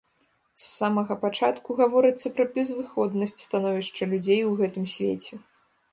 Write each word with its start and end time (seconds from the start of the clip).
З 0.61 0.63
самага 0.77 1.17
пачатку 1.25 1.69
гаворыцца 1.83 2.27
пра 2.37 2.45
безвыходнасць 2.57 3.39
становішча 3.47 4.03
людзей 4.15 4.41
у 4.51 4.57
гэтым 4.63 4.85
свеце. 4.99 5.33